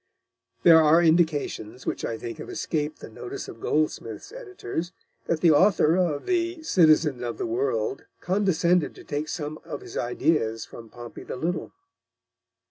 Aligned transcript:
'"There 0.63 0.81
are 0.81 1.03
indications, 1.03 1.85
which 1.85 2.03
I 2.03 2.17
think 2.17 2.39
have 2.39 2.49
escaped 2.49 3.01
the 3.01 3.07
notice 3.11 3.47
of 3.47 3.61
Goldsmith's 3.61 4.31
editors, 4.31 4.91
that 5.27 5.41
the 5.41 5.51
author 5.51 5.95
of 5.95 6.25
the 6.25 6.63
Citizen 6.63 7.23
of 7.23 7.37
the 7.37 7.45
World 7.45 8.05
condescended 8.19 8.95
to 8.95 9.03
take 9.03 9.29
some 9.29 9.59
of 9.63 9.81
his 9.81 9.95
ideas 9.97 10.65
from 10.65 10.89
Pompey 10.89 11.21
the 11.21 11.35
Little. 11.35 11.71